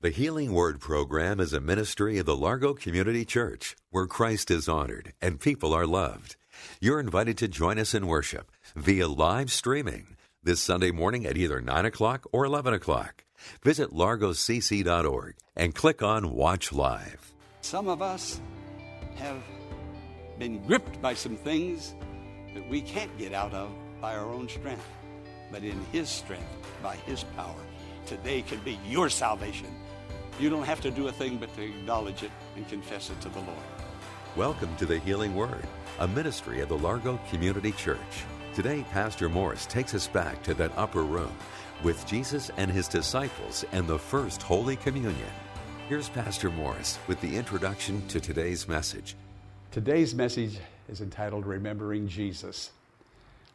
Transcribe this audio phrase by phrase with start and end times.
[0.00, 4.68] The Healing Word program is a ministry of the Largo Community Church where Christ is
[4.68, 6.36] honored and people are loved.
[6.80, 11.60] You're invited to join us in worship via live streaming this Sunday morning at either
[11.60, 13.24] 9 o'clock or 11 o'clock.
[13.64, 17.34] Visit largocc.org and click on Watch Live.
[17.62, 18.40] Some of us
[19.16, 19.42] have
[20.38, 21.96] been gripped by some things
[22.54, 23.68] that we can't get out of
[24.00, 24.86] by our own strength,
[25.50, 26.46] but in His strength,
[26.84, 27.58] by His power.
[28.06, 29.74] Today can be your salvation.
[30.38, 33.28] You don't have to do a thing but to acknowledge it and confess it to
[33.28, 33.58] the Lord.
[34.36, 35.66] Welcome to the Healing Word,
[35.98, 37.98] a ministry of the Largo Community Church.
[38.54, 41.32] Today, Pastor Morris takes us back to that upper room
[41.82, 45.28] with Jesus and his disciples and the first Holy Communion.
[45.88, 49.16] Here's Pastor Morris with the introduction to today's message.
[49.72, 50.56] Today's message
[50.88, 52.70] is entitled Remembering Jesus.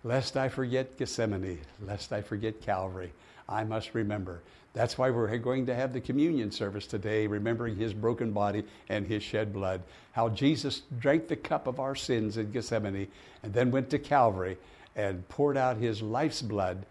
[0.03, 3.13] Lest I forget Gethsemane, lest I forget Calvary,
[3.47, 4.41] I must remember.
[4.73, 9.05] That's why we're going to have the communion service today, remembering his broken body and
[9.05, 9.81] his shed blood.
[10.13, 13.07] How Jesus drank the cup of our sins in Gethsemane
[13.43, 14.57] and then went to Calvary
[14.95, 16.85] and poured out his life's blood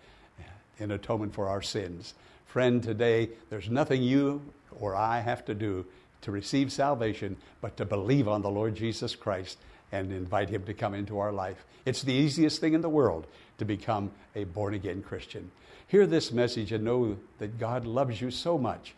[0.79, 2.15] in atonement for our sins.
[2.47, 4.43] Friend, today there's nothing you
[4.79, 5.85] or I have to do
[6.23, 9.59] to receive salvation but to believe on the Lord Jesus Christ
[9.93, 11.65] and invite him to come into our life.
[11.85, 13.27] It's the easiest thing in the world
[13.59, 15.51] to become a born again Christian.
[15.87, 18.95] Hear this message and know that God loves you so much,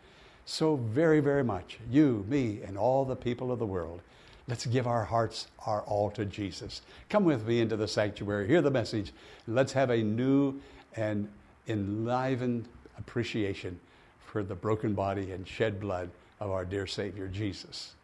[0.47, 1.79] so very, very much.
[1.91, 4.01] You, me, and all the people of the world.
[4.47, 6.83] Let's give our hearts our all to Jesus.
[7.09, 9.13] Come with me into the sanctuary, hear the message,
[9.47, 10.61] let's have a new
[10.97, 11.29] and
[11.67, 12.69] enlivened
[12.99, 13.81] appreciation
[14.27, 16.11] for the broken body and shed blood
[16.41, 17.95] of our dear Savior Jesus.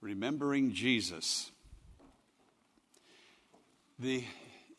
[0.00, 1.51] Remembering Jesus.
[4.02, 4.24] The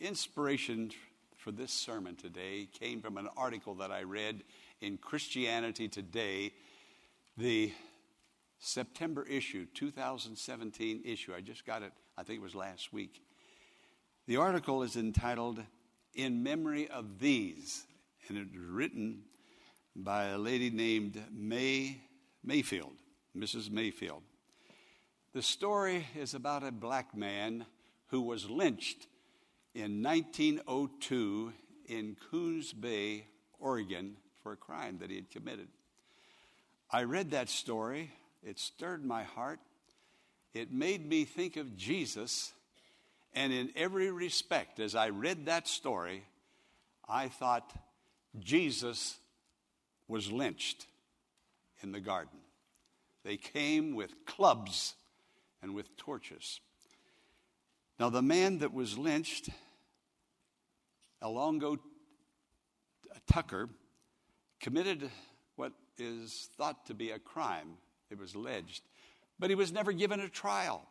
[0.01, 0.91] inspiration
[1.37, 4.43] for this sermon today came from an article that I read
[4.81, 6.51] in Christianity Today,
[7.37, 7.71] the
[8.59, 11.33] September issue, 2017 issue.
[11.33, 13.21] I just got it, I think it was last week.
[14.27, 15.63] The article is entitled
[16.13, 17.85] In Memory of These,
[18.27, 19.21] and it was written
[19.95, 22.01] by a lady named May
[22.43, 22.97] Mayfield,
[23.33, 23.71] Mrs.
[23.71, 24.23] Mayfield.
[25.31, 27.67] The story is about a black man
[28.07, 29.07] who was lynched
[29.73, 31.53] in 1902
[31.87, 33.25] in Coos Bay,
[33.59, 35.67] Oregon, for a crime that he had committed.
[36.91, 38.11] I read that story
[38.43, 39.59] it stirred my heart.
[40.53, 42.53] It made me think of Jesus.
[43.33, 46.23] And in every respect, as I read that story,
[47.07, 47.73] I thought
[48.39, 49.17] Jesus
[50.07, 50.85] was lynched
[51.81, 52.39] in the garden.
[53.23, 54.93] They came with clubs
[55.61, 56.59] and with torches.
[58.03, 59.47] Now, the man that was lynched,
[61.21, 61.77] Alonzo
[63.31, 63.69] Tucker,
[64.59, 65.09] committed
[65.55, 67.77] what is thought to be a crime
[68.09, 68.83] it was alleged.
[69.39, 70.85] But he was never given a trial.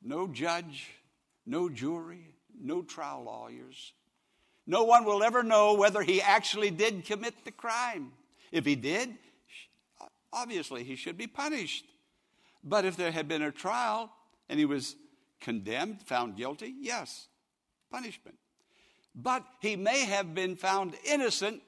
[0.00, 0.92] No judge,
[1.44, 3.92] no jury, no trial lawyers.
[4.64, 8.12] No one will ever know whether he actually did commit the crime.
[8.52, 9.12] If he did,
[10.32, 11.84] obviously he should be punished.
[12.62, 14.12] But if there had been a trial
[14.48, 14.96] and he was
[15.40, 17.28] condemned, found guilty, yes,
[17.90, 18.38] punishment.
[19.14, 21.62] But he may have been found innocent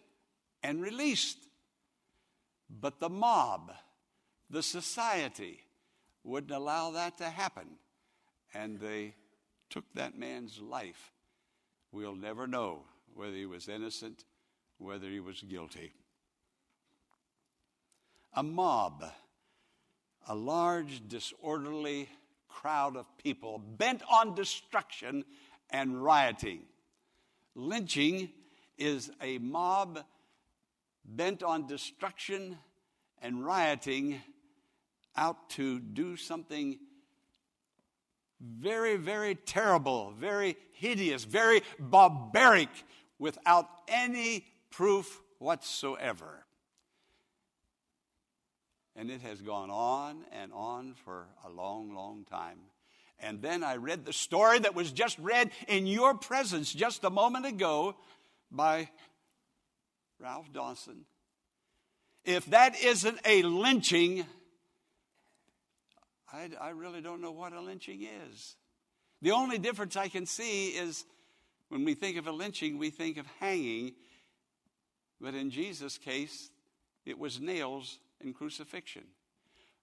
[0.63, 1.39] and released.
[2.71, 3.73] But the mob,
[4.49, 5.61] the society,
[6.23, 7.67] wouldn't allow that to happen.
[8.55, 9.15] And they
[9.69, 11.13] took that man's life.
[11.93, 14.25] We'll never know whether he was innocent,
[14.79, 15.93] whether he was guilty.
[18.33, 19.05] A mob,
[20.27, 22.09] a large, disorderly
[22.55, 25.25] crowd of people bent on destruction
[25.71, 26.61] and rioting.
[27.55, 28.31] Lynching
[28.79, 30.01] is a mob
[31.05, 32.57] bent on destruction
[33.21, 34.21] and rioting
[35.17, 36.79] out to do something
[38.41, 42.69] very, very terrible, very hideous, very barbaric
[43.19, 46.44] without any proof whatsoever.
[48.97, 52.59] And it has gone on and on for a long, long time.
[53.19, 57.11] And then I read the story that was just read in your presence just a
[57.11, 57.97] moment ago
[58.51, 58.89] by
[60.21, 61.05] Ralph Dawson
[62.25, 64.25] If that isn't a lynching,
[66.33, 68.57] I, I really don't know what a lynching is.
[69.23, 71.05] The only difference I can see is
[71.69, 73.95] when we think of a lynching, we think of hanging.
[75.21, 76.51] But in Jesus' case,
[77.07, 79.05] it was nails and crucifixion.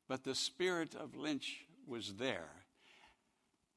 [0.07, 2.49] But the spirit of lynch was there.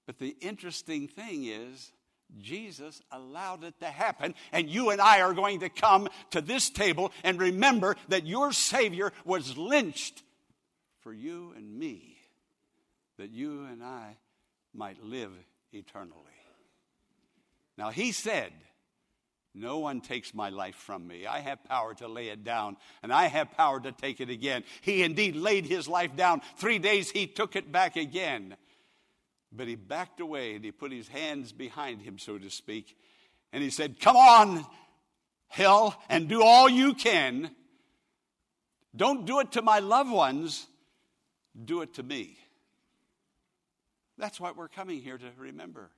[0.07, 1.93] But the interesting thing is,
[2.41, 6.71] Jesus allowed it to happen, and you and I are going to come to this
[6.71, 10.23] table and remember that your Savior was lynched
[11.01, 12.17] for you and me,
[13.19, 14.17] that you and I
[14.75, 15.31] might live
[15.73, 16.19] eternally.
[17.77, 18.53] Now, He said,
[19.55, 21.27] no one takes my life from me.
[21.27, 24.65] I have power to lay it down, and I have power to take it again.
[24.81, 26.43] He indeed laid his life down.
[26.57, 28.57] Three days he took it back again.
[29.53, 32.97] But he backed away and he put his hands behind him, so to speak.
[33.53, 34.67] And he said, Come on,
[35.47, 37.51] hell, and do all you can.
[38.97, 40.67] Don't do it to my loved ones,
[41.65, 42.37] do it to me.
[44.19, 45.91] That's what we're coming here to remember.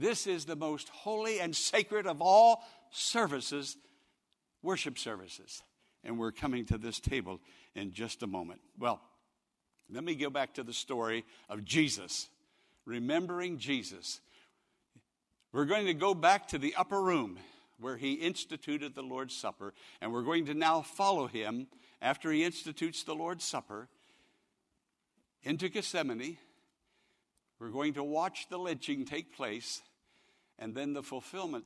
[0.00, 3.76] This is the most holy and sacred of all services,
[4.62, 5.62] worship services.
[6.02, 7.38] And we're coming to this table
[7.74, 8.62] in just a moment.
[8.78, 9.02] Well,
[9.90, 12.30] let me go back to the story of Jesus,
[12.86, 14.22] remembering Jesus.
[15.52, 17.38] We're going to go back to the upper room
[17.78, 21.66] where he instituted the Lord's Supper, and we're going to now follow him
[22.00, 23.88] after he institutes the Lord's Supper
[25.42, 26.38] into Gethsemane.
[27.58, 29.82] We're going to watch the lynching take place
[30.60, 31.64] and then the fulfillment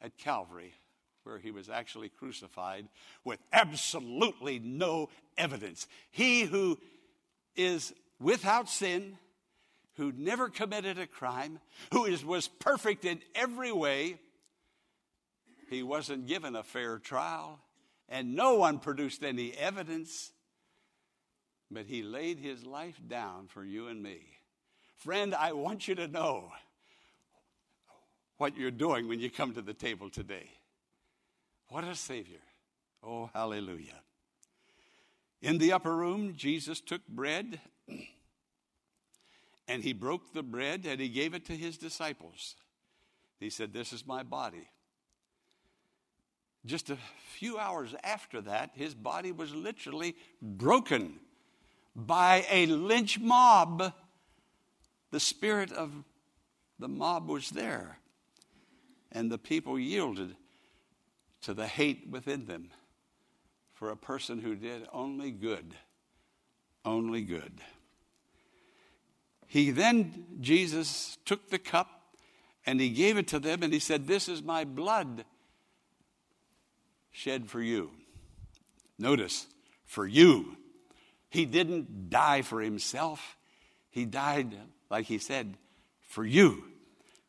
[0.00, 0.74] at Calvary,
[1.22, 2.88] where he was actually crucified
[3.24, 5.86] with absolutely no evidence.
[6.10, 6.78] He who
[7.54, 9.18] is without sin,
[9.96, 11.60] who never committed a crime,
[11.92, 14.18] who is, was perfect in every way,
[15.68, 17.60] he wasn't given a fair trial,
[18.08, 20.32] and no one produced any evidence,
[21.70, 24.20] but he laid his life down for you and me.
[24.96, 26.52] Friend, I want you to know
[28.38, 30.50] what you're doing when you come to the table today.
[31.68, 32.40] What a Savior.
[33.02, 34.00] Oh, hallelujah.
[35.42, 37.60] In the upper room, Jesus took bread
[39.68, 42.56] and he broke the bread and he gave it to his disciples.
[43.38, 44.68] He said, This is my body.
[46.64, 46.98] Just a
[47.34, 51.20] few hours after that, his body was literally broken
[51.94, 53.92] by a lynch mob.
[55.12, 55.92] The spirit of
[56.78, 57.98] the mob was there
[59.16, 60.36] and the people yielded
[61.40, 62.68] to the hate within them
[63.72, 65.74] for a person who did only good.
[66.84, 67.62] Only good.
[69.46, 71.88] He then, Jesus took the cup
[72.66, 75.24] and he gave it to them and he said, This is my blood
[77.10, 77.92] shed for you.
[78.98, 79.46] Notice,
[79.86, 80.58] for you.
[81.30, 83.38] He didn't die for himself,
[83.88, 84.54] he died,
[84.90, 85.56] like he said,
[86.02, 86.64] for you,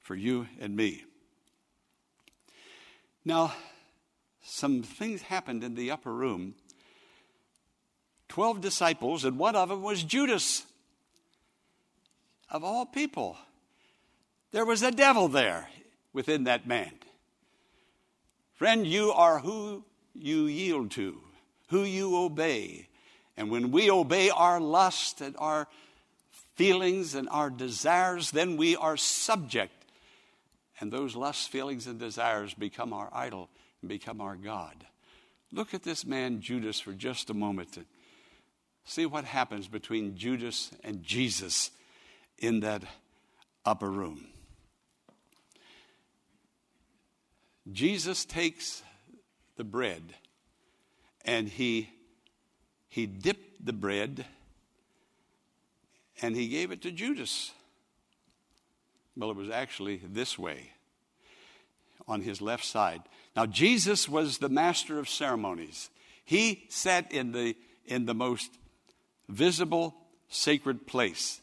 [0.02, 1.06] for you and me.
[3.28, 3.52] Now,
[4.42, 6.56] some things happened in the upper room.
[8.30, 10.66] Twelve disciples, and one of them was Judas.
[12.50, 13.38] Of all people,
[14.54, 15.68] there was a devil there
[16.14, 16.94] within that man.
[18.54, 19.84] Friend, you are who
[20.14, 21.20] you yield to,
[21.68, 22.88] who you obey.
[23.36, 25.68] And when we obey our lust and our
[26.56, 29.77] feelings and our desires, then we are subject
[30.80, 33.50] and those lusts, feelings, and desires become our idol
[33.82, 34.86] and become our God.
[35.52, 37.86] Look at this man, Judas, for just a moment to
[38.86, 41.72] see what happens between Judas and Jesus
[42.38, 42.84] in that
[43.66, 44.28] upper room.
[47.72, 48.82] Jesus takes
[49.58, 50.14] the bread
[51.26, 51.90] and he,
[52.88, 54.26] he dipped the bread
[56.22, 57.52] and he gave it to Judas.
[59.18, 60.74] Well, it was actually this way
[62.08, 63.02] on his left side.
[63.36, 65.90] Now, Jesus was the master of ceremonies.
[66.24, 67.56] He sat in the,
[67.86, 68.52] in the most
[69.28, 69.96] visible,
[70.30, 71.42] sacred place.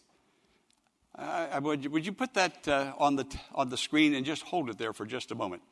[1.17, 4.43] Uh, would, you, would you put that uh, on, the, on the screen and just
[4.43, 5.63] hold it there for just a moment?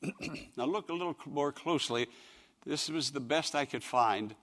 [0.56, 2.06] now, look a little more closely.
[2.64, 4.34] This was the best I could find.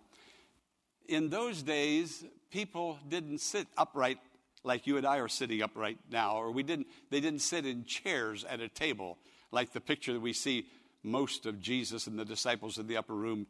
[1.07, 4.17] In those days, people didn't sit upright
[4.65, 7.65] like you and I are sitting up right now, or we didn't, they didn't sit
[7.65, 9.17] in chairs at a table
[9.51, 10.65] like the picture that we see
[11.03, 13.45] most of Jesus and the disciples in the upper room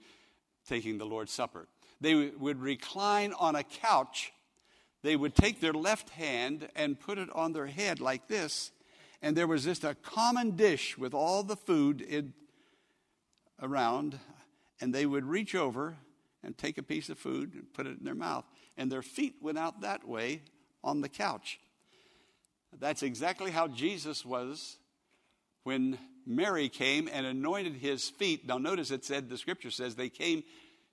[0.68, 1.68] taking the Lord's Supper.
[2.02, 4.34] They would recline on a couch.
[5.04, 8.72] They would take their left hand and put it on their head like this,
[9.22, 12.34] and there was just a common dish with all the food in,
[13.62, 14.20] around,
[14.82, 15.96] and they would reach over
[16.44, 18.46] and take a piece of food and put it in their mouth.
[18.78, 20.42] And their feet went out that way
[20.86, 21.60] on the couch.
[22.80, 24.78] That's exactly how Jesus was
[25.64, 28.48] when Mary came and anointed his feet.
[28.48, 30.44] Now, notice it said, the scripture says they came,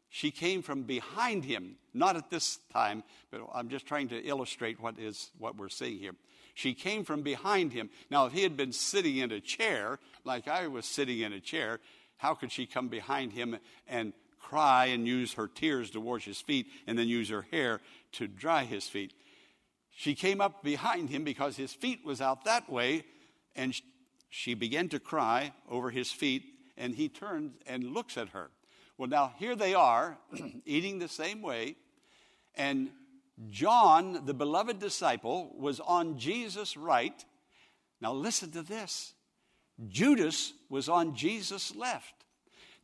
[0.08, 1.76] she came from behind him.
[1.94, 5.98] Not at this time, but I'm just trying to illustrate what is what we're seeing
[5.98, 6.14] here.
[6.54, 7.88] She came from behind him.
[8.10, 11.40] Now, if he had been sitting in a chair, like I was sitting in a
[11.40, 11.80] chair,
[12.18, 13.56] how could she come behind him
[13.88, 17.80] and cry and use her tears to wash his feet and then use her hair
[18.12, 19.12] to dry his feet?
[19.94, 23.04] She came up behind him because his feet was out that way,
[23.54, 23.74] and
[24.30, 26.44] she began to cry over his feet,
[26.76, 28.50] and he turns and looks at her.
[28.98, 30.18] Well, now here they are,
[30.66, 31.76] eating the same way,
[32.54, 32.90] and
[33.50, 37.24] John, the beloved disciple, was on Jesus' right.
[38.00, 39.14] Now listen to this
[39.88, 42.14] Judas was on Jesus' left.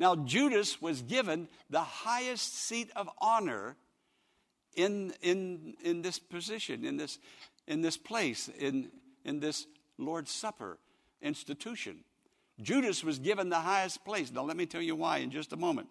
[0.00, 3.76] Now, Judas was given the highest seat of honor
[4.78, 7.18] in, in, in this position, in this,
[7.66, 8.90] in this place, in,
[9.24, 9.66] in this
[9.98, 10.78] Lord's Supper
[11.20, 12.04] institution.
[12.62, 14.30] Judas was given the highest place.
[14.32, 15.88] Now, let me tell you why in just a moment.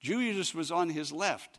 [0.00, 1.58] Judas was on his left.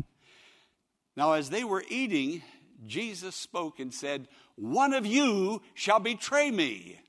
[1.18, 2.44] Now, as they were eating,
[2.86, 7.00] Jesus spoke and said, One of you shall betray me.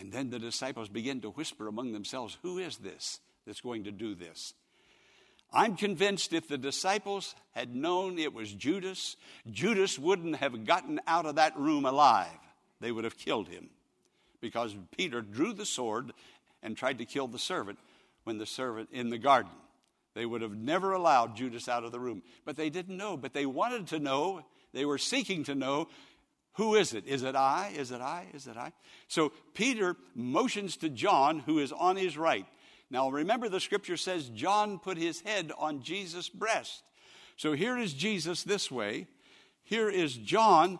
[0.00, 3.92] And then the disciples began to whisper among themselves, Who is this that's going to
[3.92, 4.54] do this?
[5.52, 9.16] I'm convinced if the disciples had known it was Judas,
[9.50, 12.28] Judas wouldn't have gotten out of that room alive.
[12.80, 13.70] They would have killed him
[14.40, 16.12] because Peter drew the sword
[16.62, 17.78] and tried to kill the servant
[18.24, 19.52] when the servant in the garden.
[20.14, 22.22] They would have never allowed Judas out of the room.
[22.44, 24.44] But they didn't know, but they wanted to know.
[24.72, 25.88] They were seeking to know
[26.54, 27.06] who is it?
[27.06, 27.72] Is it I?
[27.76, 28.26] Is it I?
[28.32, 28.72] Is it I?
[29.08, 32.46] So Peter motions to John, who is on his right.
[32.90, 36.82] Now remember, the scripture says John put his head on Jesus' breast.
[37.36, 39.06] So here is Jesus this way.
[39.62, 40.78] Here is John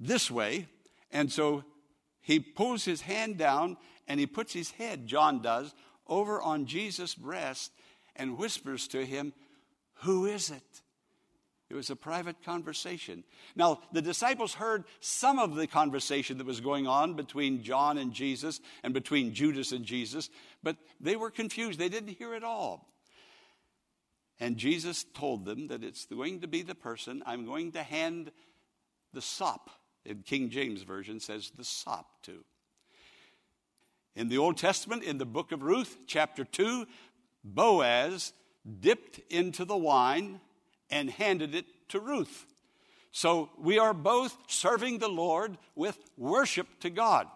[0.00, 0.68] this way.
[1.10, 1.64] And so
[2.20, 5.74] he pulls his hand down and he puts his head, John does,
[6.06, 7.72] over on Jesus' breast
[8.16, 9.32] and whispers to him,
[10.02, 10.82] Who is it?
[11.74, 13.24] It was a private conversation.
[13.56, 18.12] Now, the disciples heard some of the conversation that was going on between John and
[18.12, 20.30] Jesus and between Judas and Jesus,
[20.62, 21.80] but they were confused.
[21.80, 22.88] They didn't hear it all.
[24.38, 28.30] And Jesus told them that it's going to be the person I'm going to hand
[29.12, 29.68] the sop.
[30.04, 32.44] In King James Version says the sop to.
[34.14, 36.86] In the Old Testament, in the book of Ruth, chapter 2,
[37.42, 38.32] Boaz
[38.80, 40.40] dipped into the wine
[40.94, 42.46] and handed it to Ruth.
[43.10, 47.26] So we are both serving the Lord with worship to God.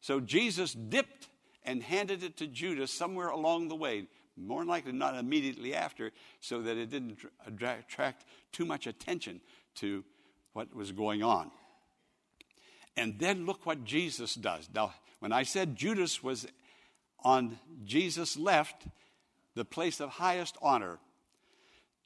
[0.00, 1.28] So Jesus dipped
[1.64, 6.60] and handed it to Judas somewhere along the way, more likely not immediately after, so
[6.62, 9.40] that it didn't attract too much attention
[9.76, 10.04] to
[10.52, 11.50] what was going on.
[12.94, 14.68] And then look what Jesus does.
[14.74, 16.46] Now, when I said Judas was
[17.20, 18.86] on Jesus' left,
[19.54, 20.98] the place of highest honor,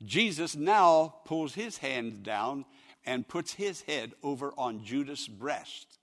[0.04, 2.64] Jesus now pulls his hand down
[3.04, 5.98] and puts his head over on Judas' breast.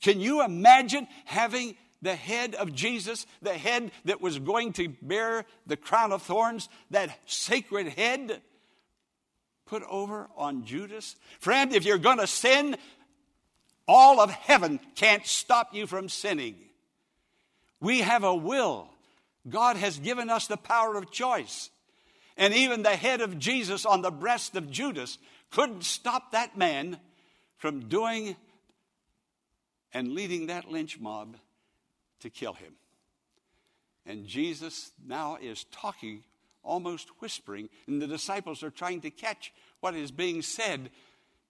[0.00, 5.44] Can you imagine having the head of Jesus, the head that was going to bear
[5.66, 8.42] the crown of thorns, that sacred head,
[9.66, 11.14] put over on Judas?
[11.38, 12.76] Friend, if you're going to sin,
[13.86, 16.56] all of heaven can't stop you from sinning.
[17.80, 18.88] We have a will.
[19.48, 21.70] God has given us the power of choice.
[22.36, 25.18] And even the head of Jesus on the breast of Judas
[25.50, 26.98] couldn't stop that man
[27.58, 28.36] from doing
[29.92, 31.36] and leading that lynch mob
[32.20, 32.72] to kill him.
[34.06, 36.24] And Jesus now is talking,
[36.62, 40.90] almost whispering, and the disciples are trying to catch what is being said.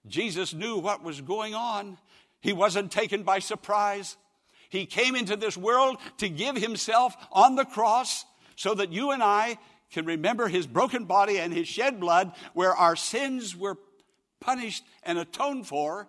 [0.07, 1.97] Jesus knew what was going on.
[2.41, 4.17] He wasn't taken by surprise.
[4.69, 8.25] He came into this world to give himself on the cross
[8.57, 9.59] so that you and I
[9.93, 13.77] can remember his broken body and his shed blood where our sins were
[14.41, 16.09] punished and atoned for.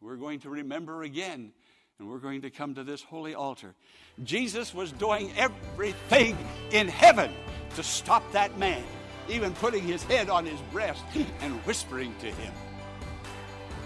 [0.00, 1.52] We're going to remember again
[1.98, 3.74] and we're going to come to this holy altar.
[4.22, 6.36] Jesus was doing everything
[6.70, 7.32] in heaven
[7.76, 8.82] to stop that man,
[9.28, 11.02] even putting his head on his breast
[11.40, 12.52] and whispering to him,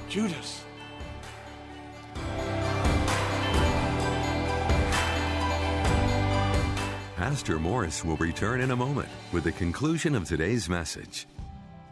[0.09, 0.62] Judas.
[7.22, 11.28] Pastor Morris will return in a moment with the conclusion of today's message.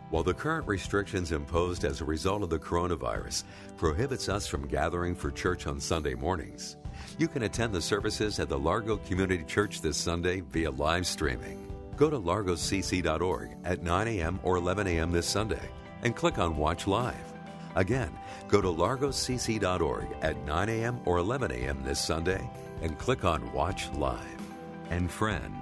[0.08, 3.44] While the current restrictions imposed as a result of the coronavirus
[3.76, 6.78] prohibits us from gathering for church on Sunday mornings,
[7.16, 11.64] you can attend the services at the Largo Community Church this Sunday via live streaming.
[11.96, 14.40] Go to largocc.org at 9 a.m.
[14.42, 15.12] or 11 a.m.
[15.12, 15.70] this Sunday
[16.02, 17.14] and click on Watch Live.
[17.76, 18.10] Again,
[18.48, 21.00] go to largocc.org at 9 a.m.
[21.04, 21.84] or 11 a.m.
[21.84, 22.50] this Sunday
[22.82, 24.49] and click on Watch Live.
[24.90, 25.54] And friend,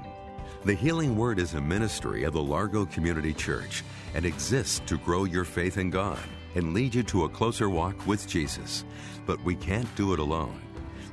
[0.64, 5.25] the Healing Word is a ministry of the Largo Community Church and exists to grow
[5.25, 6.18] your faith in God
[6.54, 8.85] and lead you to a closer walk with Jesus.
[9.26, 10.61] But we can't do it alone.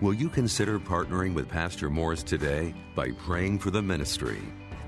[0.01, 4.41] Will you consider partnering with Pastor Morris today by praying for the ministry?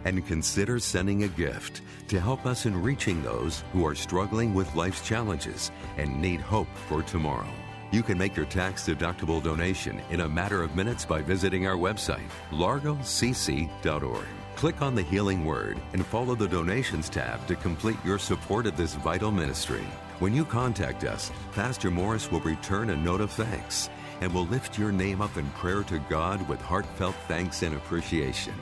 [0.06, 4.74] And consider sending a gift to help us in reaching those who are struggling with
[4.74, 7.52] life's challenges and need hope for tomorrow.
[7.92, 11.78] You can make your tax deductible donation in a matter of minutes by visiting our
[11.78, 14.28] website, largocc.org.
[14.56, 18.76] Click on the Healing Word and follow the Donations tab to complete your support of
[18.76, 19.86] this vital ministry.
[20.20, 23.90] When you contact us, Pastor Morris will return a note of thanks
[24.20, 28.56] and will lift your name up in prayer to God with heartfelt thanks and appreciation.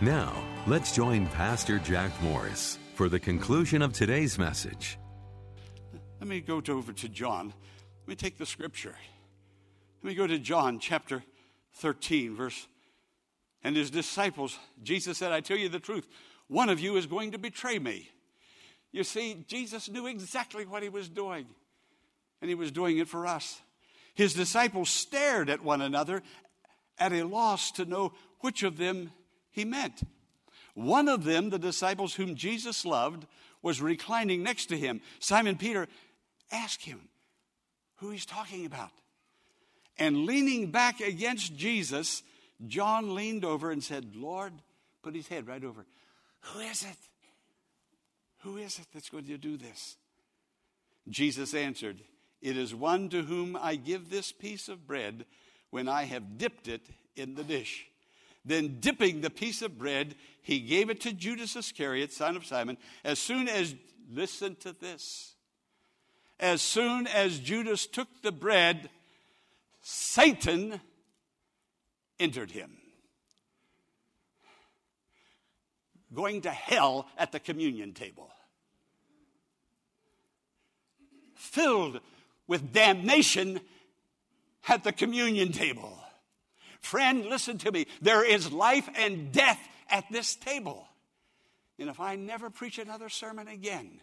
[0.00, 0.32] Now,
[0.66, 4.98] let's join Pastor Jack Morris for the conclusion of today's message.
[6.18, 7.54] Let me go over to John.
[8.10, 8.96] Let me take the scripture.
[10.02, 11.22] Let me go to John chapter
[11.74, 12.66] 13, verse.
[13.62, 16.08] And his disciples, Jesus said, I tell you the truth,
[16.48, 18.10] one of you is going to betray me.
[18.90, 21.46] You see, Jesus knew exactly what he was doing,
[22.40, 23.60] and he was doing it for us.
[24.16, 26.20] His disciples stared at one another
[26.98, 29.12] at a loss to know which of them
[29.52, 30.02] he meant.
[30.74, 33.28] One of them, the disciples whom Jesus loved,
[33.62, 35.00] was reclining next to him.
[35.20, 35.86] Simon Peter
[36.50, 37.09] asked him
[38.00, 38.90] who he's talking about.
[39.98, 42.22] And leaning back against Jesus,
[42.66, 44.52] John leaned over and said, Lord,
[45.02, 45.84] put his head right over.
[46.40, 46.96] Who is it?
[48.40, 49.96] Who is it that's going to do this?
[51.08, 52.00] Jesus answered,
[52.40, 55.26] It is one to whom I give this piece of bread
[55.68, 57.86] when I have dipped it in the dish.
[58.42, 62.78] Then, dipping the piece of bread, he gave it to Judas Iscariot, son of Simon.
[63.04, 63.74] As soon as,
[64.10, 65.34] listen to this,
[66.40, 68.90] as soon as Judas took the bread,
[69.82, 70.80] Satan
[72.18, 72.80] entered him.
[76.12, 78.30] going to hell at the communion table.
[81.34, 82.00] Filled
[82.46, 83.60] with damnation
[84.68, 85.98] at the communion table.
[86.80, 87.86] Friend, listen to me.
[88.00, 90.86] There is life and death at this table.
[91.78, 94.00] And if I never preach another sermon again,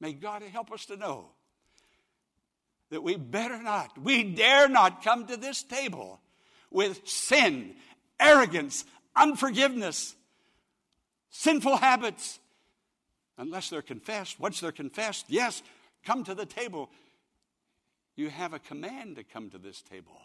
[0.00, 1.26] may God help us to know
[2.90, 6.20] that we better not, we dare not come to this table
[6.70, 7.74] with sin,
[8.20, 10.14] arrogance, unforgiveness,
[11.30, 12.38] sinful habits,
[13.38, 14.38] unless they're confessed.
[14.38, 15.62] Once they're confessed, yes,
[16.04, 16.90] come to the table.
[18.14, 20.18] You have a command to come to this table.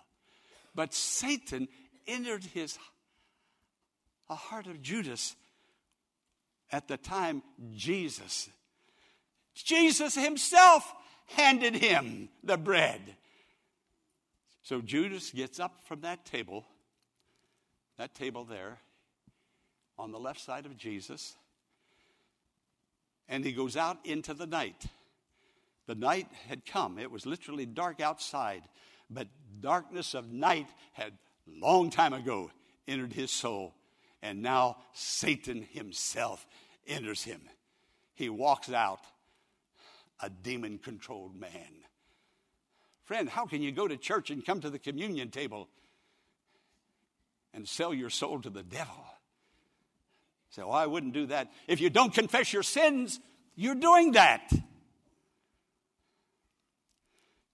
[0.73, 1.67] But Satan
[2.07, 2.77] entered his
[4.29, 5.35] a heart of Judas
[6.71, 7.43] at the time
[7.75, 8.49] Jesus
[9.53, 10.93] Jesus himself
[11.27, 13.01] handed him the bread.
[14.63, 16.65] So Judas gets up from that table,
[17.97, 18.79] that table there,
[19.97, 21.35] on the left side of Jesus,
[23.27, 24.85] and he goes out into the night.
[25.87, 26.99] The night had come.
[26.99, 28.63] It was literally dark outside,
[29.09, 29.27] but
[29.59, 31.13] darkness of night had
[31.47, 32.51] long time ago
[32.87, 33.73] entered his soul,
[34.21, 36.45] and now Satan himself
[36.87, 37.41] enters him.
[38.13, 38.99] He walks out
[40.21, 41.51] a demon controlled man.
[43.05, 45.67] Friend, how can you go to church and come to the communion table
[47.53, 49.05] and sell your soul to the devil?
[50.51, 51.51] say, Oh, I wouldn't do that.
[51.67, 53.19] If you don't confess your sins,
[53.55, 54.51] you're doing that.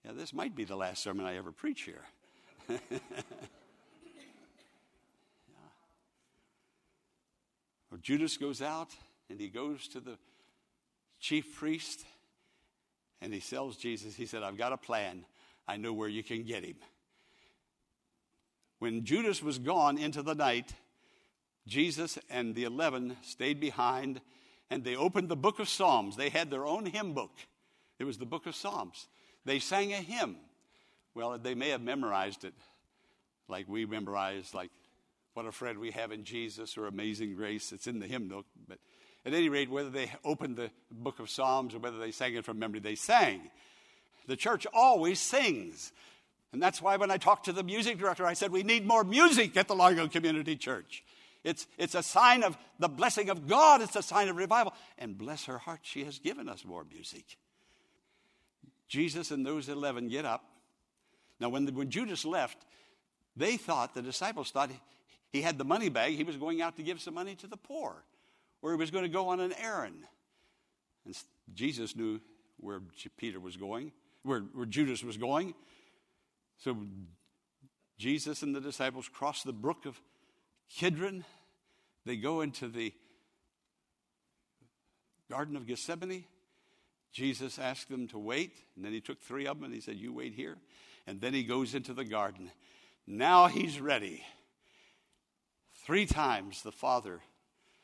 [0.03, 2.06] Yeah, this might be the last sermon I ever preach here.
[2.69, 2.77] yeah.
[7.89, 8.89] Well, Judas goes out
[9.30, 10.17] and he goes to the
[11.21, 12.03] chief priest
[13.21, 15.25] and he tells Jesus, he said, I've got a plan.
[15.67, 16.75] I know where you can get him.
[18.80, 20.73] When Judas was gone into the night,
[21.65, 24.21] Jesus and the 11 stayed behind
[24.69, 26.15] and they opened the book of Psalms.
[26.15, 27.32] They had their own hymn book.
[27.99, 29.08] It was the book of Psalms.
[29.45, 30.36] They sang a hymn.
[31.15, 32.53] Well, they may have memorized it
[33.47, 34.71] like we memorize, like,
[35.34, 37.71] What a Friend We Have in Jesus or Amazing Grace.
[37.71, 38.45] It's in the hymn book.
[38.67, 38.80] But
[39.28, 42.46] at any rate, whether they opened the book of Psalms or whether they sang it
[42.46, 43.52] from memory, they sang.
[44.26, 45.92] The church always sings.
[46.54, 49.04] And that's why when I talked to the music director, I said, We need more
[49.04, 51.04] music at the Largo Community Church.
[51.44, 54.74] It's, it's a sign of the blessing of God, it's a sign of revival.
[54.98, 57.26] And bless her heart, she has given us more music.
[58.88, 60.46] Jesus and those 11 get up.
[61.42, 62.66] Now, when, the, when Judas left,
[63.36, 64.72] they thought, the disciples thought,
[65.34, 66.13] He had the money bag.
[66.16, 68.06] He was going out to give some money to the poor,
[68.62, 70.04] or he was going to go on an errand.
[71.06, 71.15] And
[71.54, 72.20] Jesus knew
[72.58, 72.82] where
[73.17, 73.91] Peter was going,
[74.24, 75.54] where, where Judas was going.
[76.58, 76.76] So
[77.98, 80.00] Jesus and the disciples cross the brook of
[80.70, 81.24] Kidron.
[82.06, 82.93] They go into the
[85.30, 86.26] Garden of Gethsemane.
[87.12, 89.96] Jesus asked them to wait, and then he took three of them and he said,
[89.96, 90.58] You wait here.
[91.06, 92.52] And then he goes into the garden.
[93.08, 94.24] Now he's ready.
[95.86, 97.22] Three times the Father,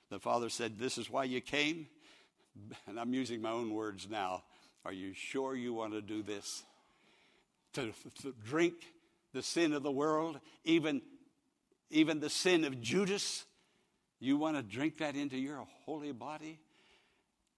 [0.09, 1.87] the Father said, This is why you came.
[2.87, 4.43] And I'm using my own words now.
[4.85, 6.63] Are you sure you want to do this?
[7.73, 8.75] To, to drink
[9.33, 11.01] the sin of the world, even,
[11.89, 13.45] even the sin of Judas?
[14.19, 16.59] You want to drink that into your holy body?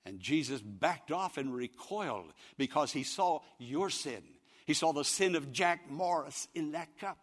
[0.05, 4.21] And Jesus backed off and recoiled because he saw your sin.
[4.65, 7.17] He saw the sin of Jack Morris in that cup.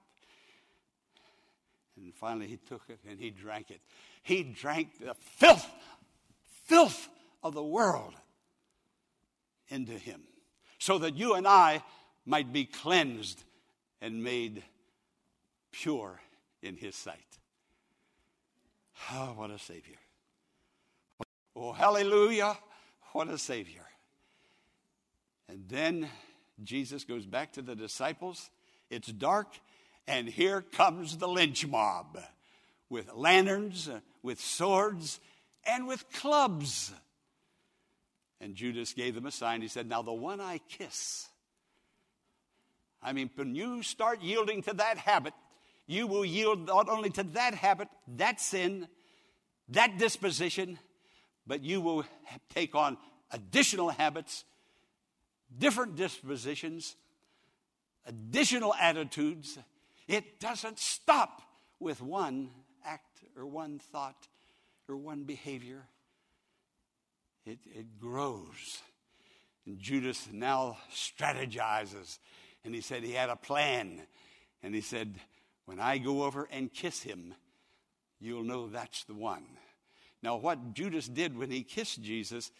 [1.97, 3.81] And finally, he took it and he drank it.
[4.23, 5.69] He drank the filth,
[6.65, 7.09] filth
[7.43, 8.15] of the world
[9.69, 10.23] into him
[10.79, 11.83] so that you and I
[12.27, 13.45] might be cleansed
[14.01, 14.63] and made
[15.71, 16.21] pure
[16.63, 17.39] in his sight.
[19.13, 19.97] Oh, what a Savior.
[21.55, 22.57] Oh, hallelujah.
[23.13, 23.85] What a Savior.
[25.49, 26.09] And then
[26.63, 28.51] Jesus goes back to the disciples.
[28.91, 29.59] It's dark,
[30.07, 32.19] and here comes the lynch mob
[32.89, 33.89] with lanterns,
[34.23, 35.21] with swords,
[35.67, 36.93] and with clubs.
[38.41, 39.63] And Judas gave them a sign.
[39.63, 41.29] He said, Now the one I kiss.
[43.03, 45.35] I mean, when you start yielding to that habit,
[45.87, 48.89] you will yield not only to that habit, that sin,
[49.69, 50.79] that disposition,
[51.47, 52.05] but you will
[52.51, 52.97] take on
[53.31, 54.45] additional habits,
[55.59, 56.97] different dispositions,
[58.07, 59.59] additional attitudes.
[60.13, 61.41] It doesn't stop
[61.81, 62.51] with one
[62.85, 64.29] act or one thought
[64.87, 65.85] or one behavior.
[67.47, 68.83] It, it grows.
[69.65, 72.19] And Judas now strategizes.
[72.63, 74.03] And he said he had a plan.
[74.63, 75.15] And he said,
[75.65, 77.33] When I go over and kiss him,
[78.21, 79.47] you'll know that's the one.
[80.23, 82.51] Now, what Judas did when he kissed Jesus,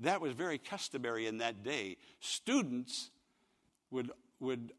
[0.00, 1.96] that was very customary in that day.
[2.20, 3.08] Students
[3.90, 4.72] would, would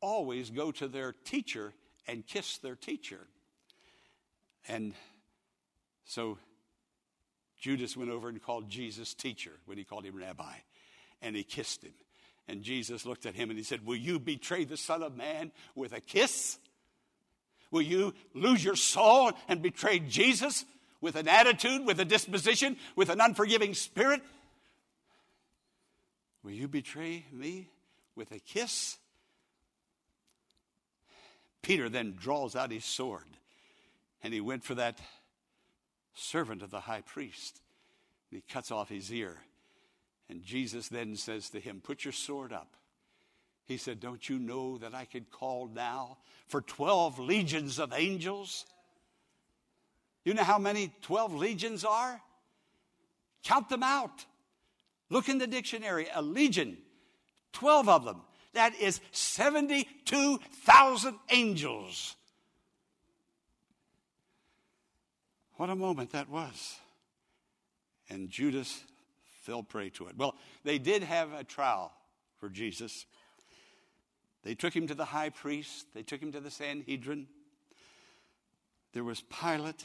[0.00, 1.72] always go to their teacher
[2.06, 3.26] and kiss their teacher.
[4.68, 4.94] And
[6.04, 6.38] so
[7.58, 10.54] Judas went over and called Jesus teacher when he called him rabbi,
[11.22, 11.94] and he kissed him.
[12.48, 15.50] And Jesus looked at him and he said, Will you betray the Son of Man
[15.74, 16.58] with a kiss?
[17.70, 20.64] Will you lose your soul and betray Jesus
[21.00, 24.22] with an attitude, with a disposition, with an unforgiving spirit?
[26.44, 27.68] Will you betray me
[28.14, 28.98] with a kiss?
[31.62, 33.24] Peter then draws out his sword
[34.22, 34.98] and he went for that
[36.14, 37.60] servant of the high priest
[38.30, 39.36] and he cuts off his ear.
[40.28, 42.76] And Jesus then says to him, Put your sword up.
[43.66, 48.66] He said, Don't you know that I could call now for 12 legions of angels?
[50.24, 52.20] You know how many 12 legions are?
[53.44, 54.24] Count them out.
[55.08, 56.78] Look in the dictionary, a legion,
[57.52, 58.20] 12 of them.
[58.56, 62.16] That is 72,000 angels.
[65.56, 66.78] What a moment that was.
[68.08, 68.82] And Judas
[69.42, 70.16] fell prey to it.
[70.16, 71.92] Well, they did have a trial
[72.38, 73.04] for Jesus.
[74.42, 77.26] They took him to the high priest, they took him to the Sanhedrin.
[78.94, 79.84] There was Pilate,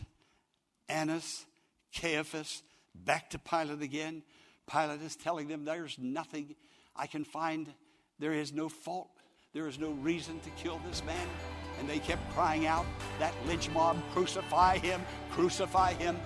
[0.88, 1.46] Annas,
[1.94, 2.64] Caiaphas,
[2.96, 4.24] back to Pilate again.
[4.72, 6.56] Pilate is telling them there's nothing
[6.96, 7.74] I can find.
[8.22, 9.10] There is no fault.
[9.52, 11.28] There is no reason to kill this man.
[11.80, 12.86] And they kept crying out,
[13.18, 16.20] that lynch mob, crucify him, crucify him.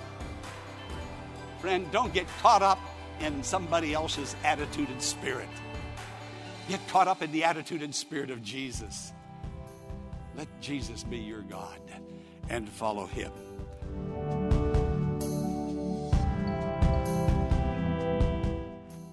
[1.62, 2.80] Friend, don't get caught up
[3.22, 5.48] in somebody else's attitude and spirit.
[6.68, 9.14] Get caught up in the attitude and spirit of Jesus.
[10.36, 11.80] Let Jesus be your God
[12.50, 13.32] and follow him.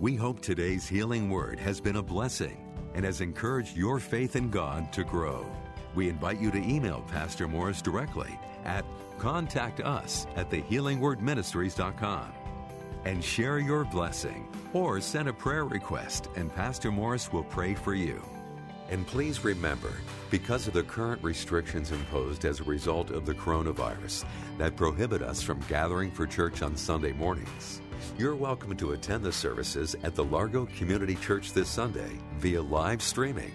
[0.00, 4.50] We hope today's healing word has been a blessing and has encouraged your faith in
[4.50, 5.46] God to grow.
[5.94, 8.84] We invite you to email Pastor Morris directly at
[9.18, 12.32] contact us at thehealingwordministries.com
[13.04, 17.94] and share your blessing or send a prayer request and Pastor Morris will pray for
[17.94, 18.22] you.
[18.90, 19.92] And please remember,
[20.30, 24.24] because of the current restrictions imposed as a result of the coronavirus
[24.58, 27.80] that prohibit us from gathering for church on Sunday mornings,
[28.18, 33.02] you're welcome to attend the services at the Largo Community Church this Sunday via live
[33.02, 33.52] streaming.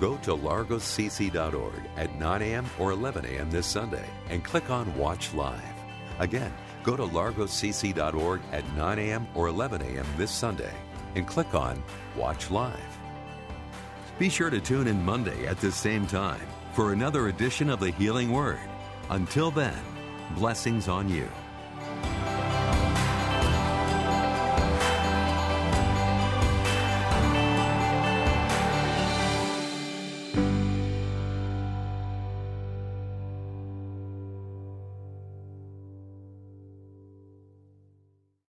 [0.00, 2.66] Go to largocc.org at 9 a.m.
[2.78, 3.50] or 11 a.m.
[3.50, 5.62] this Sunday and click on Watch Live.
[6.18, 9.26] Again, go to largocc.org at 9 a.m.
[9.34, 10.06] or 11 a.m.
[10.16, 10.74] this Sunday
[11.14, 11.82] and click on
[12.16, 12.98] Watch Live.
[14.18, 17.90] Be sure to tune in Monday at the same time for another edition of the
[17.92, 18.60] Healing Word.
[19.10, 19.78] Until then,
[20.34, 21.28] blessings on you.